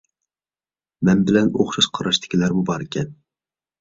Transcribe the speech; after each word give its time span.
مەن 1.09 1.21
بىلەن 1.29 1.53
ئوخشاش 1.59 1.91
قاراشتىكىلەرمۇ 1.99 2.65
باركەن. 2.71 3.13